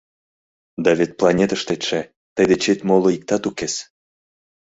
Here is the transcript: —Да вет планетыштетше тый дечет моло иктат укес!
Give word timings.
—Да 0.83 0.91
вет 0.97 1.11
планетыштетше 1.19 1.99
тый 2.35 2.45
дечет 2.51 2.79
моло 2.87 3.09
иктат 3.17 3.43
укес! 3.49 3.75